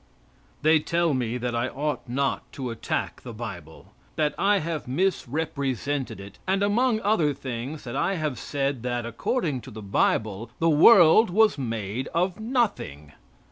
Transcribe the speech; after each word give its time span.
They 0.63 0.79
tell 0.79 1.13
me 1.13 1.37
that 1.37 1.53
I 1.53 1.67
ought 1.67 2.09
not 2.09 2.51
to 2.53 2.71
attack 2.71 3.21
the 3.21 3.33
bible 3.33 3.93
that 4.15 4.33
I 4.35 4.57
have 4.57 4.87
misrepresented 4.87 6.19
it, 6.19 6.39
and 6.47 6.63
among 6.63 6.99
other 7.01 7.35
things 7.35 7.83
that 7.83 7.95
I 7.95 8.15
have 8.15 8.39
said 8.39 8.81
that, 8.81 9.05
according 9.05 9.61
to 9.61 9.69
the 9.69 9.83
bible, 9.83 10.49
the 10.57 10.71
world 10.71 11.29
was 11.29 11.59
made 11.59 12.07
of 12.15 12.39
nothing. 12.39 13.11